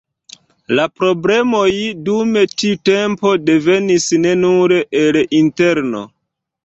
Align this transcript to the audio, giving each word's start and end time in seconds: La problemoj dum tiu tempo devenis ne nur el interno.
La 0.77 0.85
problemoj 1.01 1.67
dum 2.07 2.33
tiu 2.61 2.79
tempo 2.91 3.35
devenis 3.51 4.09
ne 4.25 4.33
nur 4.45 4.75
el 5.03 5.21
interno. 5.43 6.03